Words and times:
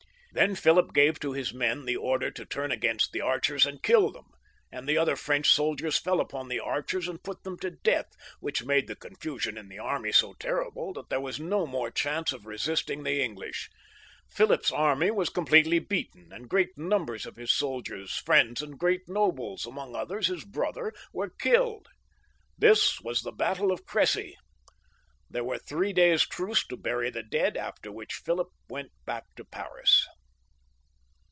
Then 0.33 0.55
Philip 0.55 0.93
gave 0.93 1.19
to 1.19 1.33
his 1.33 1.53
men 1.53 1.83
the 1.83 1.97
order 1.97 2.31
to 2.31 2.45
turn 2.45 2.71
against 2.71 3.11
the 3.11 3.19
archers 3.19 3.65
and 3.65 3.83
kill 3.83 4.13
them, 4.13 4.27
and 4.71 4.87
the 4.87 4.97
other 4.97 5.17
French 5.17 5.49
soldiers 5.49 5.97
fell 5.99 6.21
upon 6.21 6.47
the 6.47 6.57
archers 6.57 7.09
and 7.09 7.21
put 7.21 7.43
them 7.43 7.59
to 7.59 7.71
death, 7.71 8.05
which 8.39 8.63
made 8.63 8.87
the 8.87 8.95
confusion 8.95 9.57
in 9.57 9.67
the 9.67 9.79
army 9.79 10.13
so 10.13 10.31
terrible 10.39 10.93
that 10.93 11.09
there 11.09 11.19
was 11.19 11.37
no 11.37 11.67
more 11.67 11.91
chance 11.91 12.31
of 12.31 12.45
resisting 12.45 13.03
the 13.03 13.21
English. 13.21 13.69
Philip's 14.29 14.71
army 14.71 15.11
was 15.11 15.27
com 15.27 15.45
pletely 15.45 15.85
beaten; 15.85 16.31
and 16.31 16.49
great 16.49 16.77
numbers 16.77 17.25
of 17.25 17.35
his 17.35 17.51
soldiers, 17.51 18.15
friends, 18.15 18.61
and 18.61 18.79
great 18.79 19.09
nobles, 19.09 19.65
among 19.65 19.97
others 19.97 20.27
his 20.27 20.45
brother, 20.45 20.93
were 21.11 21.29
killed. 21.29 21.89
This 22.57 23.01
was 23.01 23.21
the 23.21 23.33
battle 23.33 23.69
of 23.69 23.85
Cressy. 23.85 24.37
There 25.29 25.43
were 25.43 25.57
three 25.59 25.91
days' 25.91 26.25
truce 26.25 26.65
to 26.67 26.77
bury 26.77 27.09
the 27.09 27.21
dead, 27.21 27.57
after 27.57 27.91
which 27.91 28.13
Philip 28.13 28.47
went 28.69 28.91
back 29.05 29.25
to 29.35 29.43
Paris. 29.43 30.07